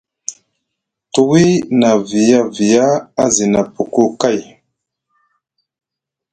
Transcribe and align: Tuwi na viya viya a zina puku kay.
Tuwi 1.13 1.45
na 1.79 1.91
viya 2.07 2.41
viya 2.55 2.87
a 3.23 3.25
zina 3.35 3.61
puku 3.73 4.03
kay. 4.21 4.39